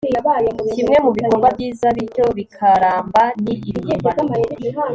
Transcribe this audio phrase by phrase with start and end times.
[0.73, 4.33] kimwe mubikorwa byiza, bityo bikaramba, ni ibihimbano